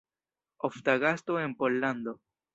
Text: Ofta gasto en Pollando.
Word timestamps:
Ofta 0.57 0.97
gasto 0.97 1.39
en 1.39 1.53
Pollando. 1.55 2.19